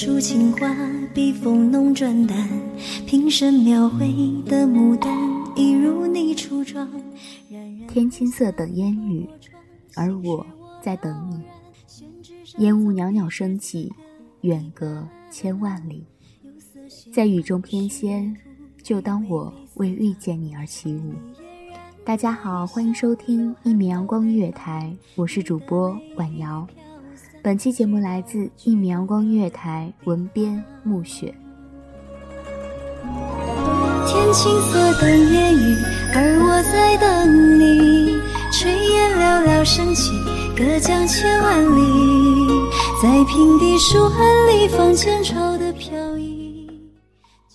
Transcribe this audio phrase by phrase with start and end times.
[0.00, 0.74] 出情花，
[1.12, 2.48] 笔锋浓转淡，
[3.06, 4.06] 平生描绘
[4.46, 5.14] 的牡丹，
[5.54, 6.88] 一如你初妆。
[7.86, 9.28] 天青色等烟雨，
[9.94, 10.46] 而我
[10.80, 11.42] 在等你。
[12.64, 13.92] 烟雾袅袅升起，
[14.40, 16.02] 远隔千万里，
[17.12, 18.34] 在雨中翩跹，
[18.82, 21.12] 就当我为遇见你而起舞。
[22.06, 26.66] 大家好，欢迎收听一米阳光音乐台，我是主播婉瑶。
[27.42, 31.34] 本期节目来自一米阳光音乐台，文编暮雪。
[34.06, 35.74] 天青色等烟雨，
[36.14, 38.20] 而我在等你。
[38.52, 40.12] 炊烟袅袅升起，
[40.54, 41.80] 隔江千万里，
[43.02, 46.68] 在平地书案里放前朝的飘逸。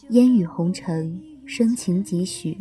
[0.10, 2.58] 烟雨红尘，深情几许。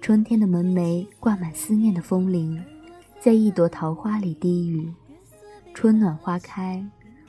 [0.00, 2.62] 春天的门楣挂满思念的风铃，
[3.18, 4.88] 在一朵桃花里低语。
[5.76, 6.82] 春暖花开，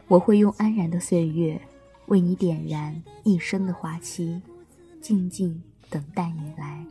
[0.07, 1.59] 我会用安然的岁月，
[2.05, 4.41] 为你点燃一生的花期，
[5.01, 6.85] 静静等待你来。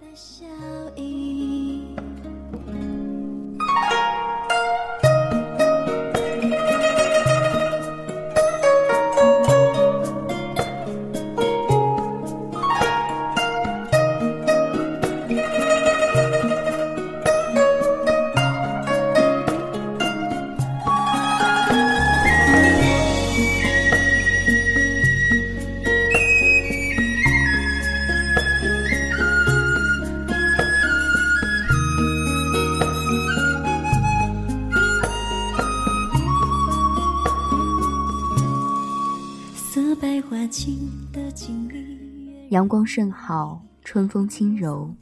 [42.51, 44.95] 阳光甚好，春风轻柔，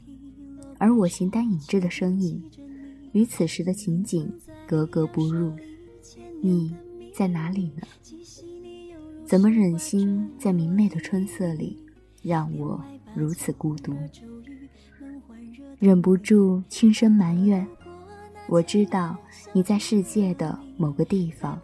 [0.77, 2.43] 而我形单影只的身影，
[3.13, 4.31] 与此时的情景
[4.67, 5.53] 格格不入。
[6.41, 6.75] 你
[7.13, 7.81] 在哪里呢？
[9.25, 11.77] 怎么忍心在明媚的春色里，
[12.21, 12.83] 让我
[13.15, 13.95] 如此孤独？
[15.79, 17.65] 忍不住轻声埋怨。
[18.47, 19.17] 我知道
[19.53, 21.59] 你在世界的某个地方，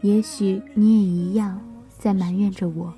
[0.00, 1.60] 也许你也一样
[1.98, 2.92] 在埋怨着我，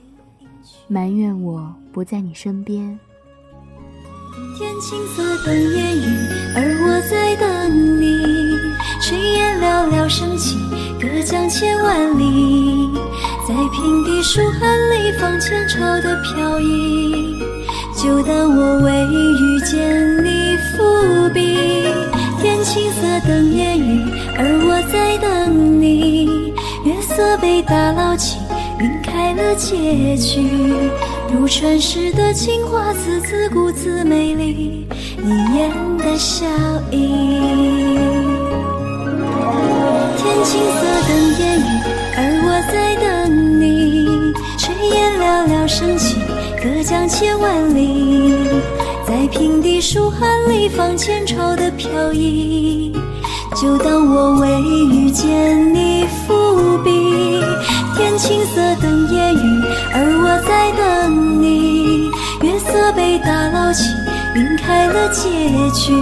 [0.88, 2.98] 埋怨我不在你身边。
[4.58, 6.06] 天青色等烟雨，
[6.56, 8.04] 而我在等你。
[9.00, 10.56] 炊烟袅袅升起，
[11.00, 12.90] 隔江千万里，
[13.46, 17.38] 在平地书案里放前朝的飘逸。
[17.96, 21.56] 就当我为遇见你伏笔。
[22.40, 24.04] 天青色等烟雨，
[24.36, 26.26] 而我在等你。
[26.84, 28.38] 月色被打捞起，
[28.80, 30.48] 晕开了结局。
[31.32, 34.86] 如传世的青花瓷，自顾自美丽，
[35.16, 36.46] 你眼的笑
[36.90, 37.08] 意。
[40.16, 41.62] 天青色等烟雨，
[42.16, 44.32] 而我在等你。
[44.56, 46.16] 炊烟袅袅升起，
[46.62, 48.32] 隔江千万里，
[49.06, 52.92] 在平地书汉里放前朝的飘逸。
[53.54, 57.07] 就当我未遇见你伏笔，
[57.98, 59.62] 天青色等烟雨，
[59.92, 62.08] 而我在等你。
[62.46, 63.82] 月色被打捞起，
[64.36, 65.92] 晕开了结局。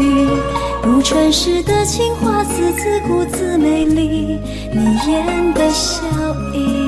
[0.84, 4.38] 如传世的情话，字字古字美丽，
[4.74, 6.04] 你眼的笑
[6.52, 6.84] 意。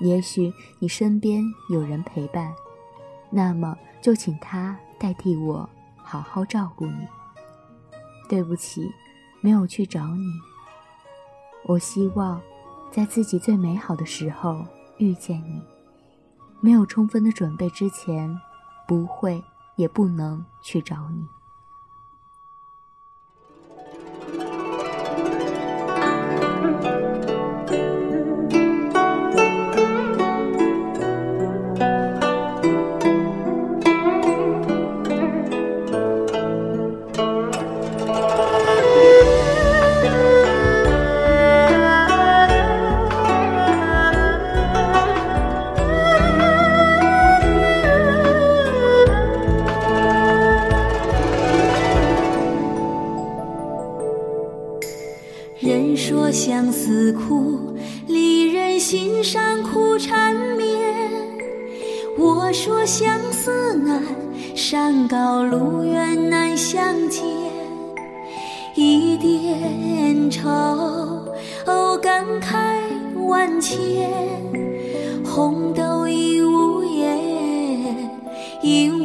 [0.00, 2.50] 也许你身边有人陪伴，
[3.28, 4.74] 那么就请他。
[4.98, 5.68] 代替我
[6.02, 7.06] 好好照顾你。
[8.28, 8.90] 对不起，
[9.42, 10.32] 没有去找你。
[11.66, 12.40] 我希望
[12.90, 14.64] 在自己最美好的时候
[14.96, 15.60] 遇见你。
[16.60, 18.34] 没有充分的准备之前，
[18.88, 19.42] 不会
[19.76, 21.26] 也不能去找你。
[56.32, 57.76] 相思苦，
[58.06, 60.80] 离人心上苦缠绵。
[62.16, 64.02] 我说相思难，
[64.54, 67.22] 山高路远难相见。
[68.74, 70.48] 一点愁，
[71.66, 72.80] 哦感慨
[73.26, 74.10] 万千。
[75.22, 78.10] 红豆应无言，
[78.62, 79.01] 应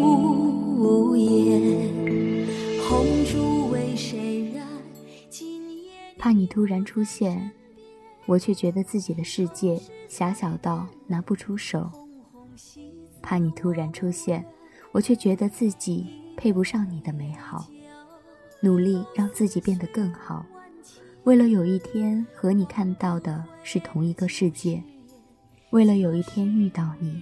[6.58, 7.52] 突然出现，
[8.26, 11.82] 我却觉得自己的世界狭小到拿不出手；
[13.22, 14.44] 怕你突然出现，
[14.92, 17.68] 我却觉得自己配不上你的美好。
[18.60, 20.44] 努力让自己变得更好，
[21.26, 24.82] 为了有一天和你看到的是同一个世界，
[25.70, 27.22] 为了有一天遇到你，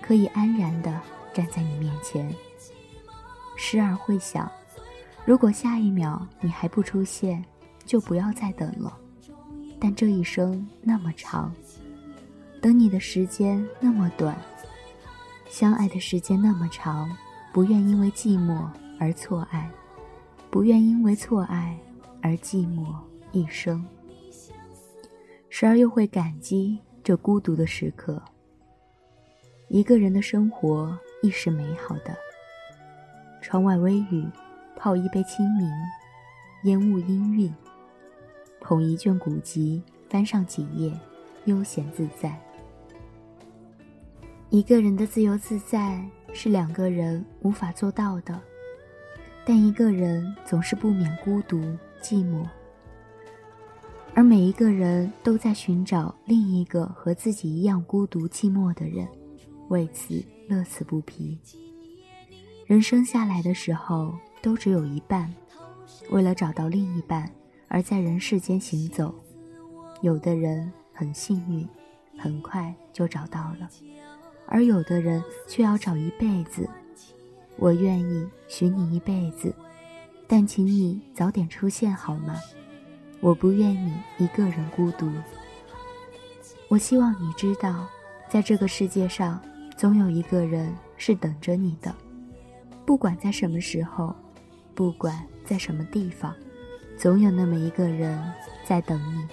[0.00, 1.00] 可以安然地
[1.34, 2.32] 站在你面前。
[3.56, 4.48] 时而会想，
[5.24, 7.44] 如果下一秒你还不出现，
[7.86, 8.94] 就不要再等了，
[9.78, 11.54] 但这一生那么长，
[12.60, 14.36] 等你的时间那么短，
[15.48, 17.08] 相爱的时间那么长，
[17.52, 18.68] 不愿因为寂寞
[18.98, 19.70] 而错爱，
[20.50, 21.78] 不愿因为错爱
[22.20, 22.94] 而寂寞
[23.30, 23.86] 一生。
[25.48, 28.20] 时而又会感激这孤独的时刻。
[29.68, 32.14] 一个人的生活亦是美好的。
[33.40, 34.26] 窗外微雨，
[34.76, 35.70] 泡一杯清明，
[36.64, 37.52] 烟雾氤氲。
[38.66, 39.80] 捧一卷古籍，
[40.10, 40.92] 翻上几页，
[41.44, 42.36] 悠闲自在。
[44.50, 48.42] 一个人的自由自在是两个人无法做到的，
[49.44, 51.58] 但一个人总是不免孤独
[52.02, 52.44] 寂寞，
[54.14, 59.06] 而每一个人都在寻找另一个和自己一样孤独寂寞的人，
[59.68, 61.38] 为此乐此不疲。
[62.66, 65.32] 人生下来的时候都只有一半，
[66.10, 67.30] 为了找到另一半。
[67.68, 69.14] 而在人世间行走，
[70.00, 71.68] 有的人很幸运，
[72.18, 73.68] 很快就找到了；
[74.46, 76.68] 而有的人却要找一辈子。
[77.56, 79.54] 我愿意许你一辈子，
[80.28, 82.36] 但请你早点出现好吗？
[83.20, 85.10] 我不愿你一个人孤独。
[86.68, 87.88] 我希望你知道，
[88.28, 89.40] 在这个世界上，
[89.76, 91.94] 总有一个人是等着你的，
[92.84, 94.14] 不管在什么时候，
[94.74, 96.34] 不管在什么地方。
[96.98, 98.18] 总有那么一个人
[98.64, 99.28] 在等你，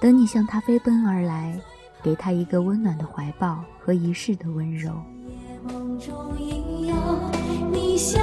[0.00, 1.60] 等你向他飞奔而来，
[2.02, 4.92] 给他一个温暖的怀抱和一世的温柔。
[5.64, 6.14] 梦中
[6.86, 6.94] 有
[7.72, 8.22] 你相